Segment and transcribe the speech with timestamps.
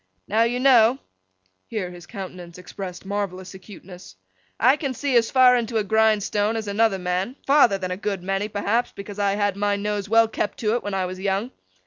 [0.27, 0.97] Now you know;'
[1.67, 4.15] here his countenance expressed marvellous acuteness;
[4.59, 8.23] 'I can see as far into a grindstone as another man; farther than a good
[8.23, 11.51] many, perhaps, because I had my nose well kept to it when I was young.